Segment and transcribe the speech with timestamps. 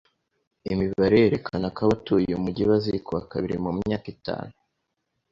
[0.71, 4.53] Imibare yerekana ko abatuye uyu mujyi bazikuba kabiri mu myaka itanu.